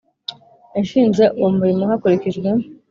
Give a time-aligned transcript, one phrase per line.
[0.75, 2.49] yashinze uwo murimo hakurikijwe